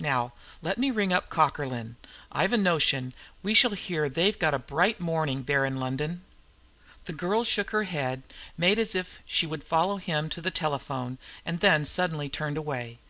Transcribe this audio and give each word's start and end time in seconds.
Now, 0.00 0.32
let 0.62 0.78
me 0.78 0.90
ring 0.90 1.12
up 1.12 1.28
Cockerlyne. 1.28 1.96
I've 2.32 2.54
a 2.54 2.56
notion 2.56 3.12
we 3.42 3.52
shall 3.52 3.72
hear 3.72 4.08
they've 4.08 4.38
got 4.38 4.54
a 4.54 4.58
bright 4.58 5.00
morning 5.00 5.42
there 5.44 5.66
in 5.66 5.76
London." 5.76 6.22
The 7.04 7.12
girl 7.12 7.44
shook 7.44 7.72
her 7.72 7.82
head, 7.84 8.22
made 8.56 8.78
as 8.78 8.94
if 8.94 9.20
she 9.26 9.46
would 9.46 9.64
follow 9.64 9.98
him 9.98 10.30
to 10.30 10.40
the 10.40 10.50
telephone, 10.50 11.18
and 11.44 11.60
then 11.60 11.84
suddenly 11.84 12.30
turned 12.30 12.56
away. 12.56 13.00